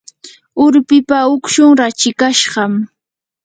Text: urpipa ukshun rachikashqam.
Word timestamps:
urpipa 0.63 1.19
ukshun 1.35 1.71
rachikashqam. 1.79 2.73